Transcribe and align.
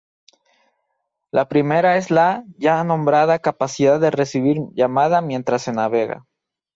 La 1.39 1.41
primera 1.47 1.91
es 1.97 2.09
la, 2.09 2.43
ya 2.57 2.83
nombrada 2.83 3.37
capacidad 3.37 3.99
de 3.99 4.09
recibir 4.09 4.57
llamada 4.73 5.21
mientras 5.21 5.61
se 5.61 5.73
navega. 5.73 6.25